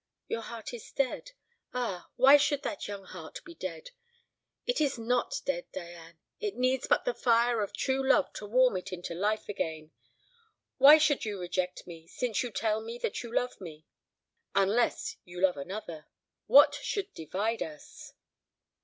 [0.27, 1.33] Your heart is dead.
[1.75, 3.91] Ah, why should that young heart be dead?
[4.65, 8.77] It is not dead, Diane; it needs but the fire of true love to warm
[8.77, 9.91] it into life again.
[10.79, 13.85] Why should you reject me, since you tell me that you love me;
[14.55, 16.07] unless you love another?
[16.47, 18.13] What should divide us?"